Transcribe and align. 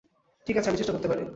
ঠিক 0.47 0.55
আছে, 0.57 0.69
আমি 0.69 0.77
চেষ্টা 0.77 0.93
করতে 0.93 1.07
পারি। 1.07 1.23